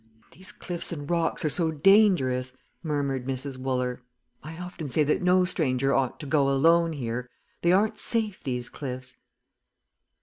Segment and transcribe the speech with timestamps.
[0.31, 3.59] "These cliffs and rocks are so dangerous," murmured Mrs.
[3.59, 4.01] Wooler.
[4.41, 7.29] "I often say that no stranger ought to go alone here.
[7.61, 9.17] They aren't safe, these cliffs."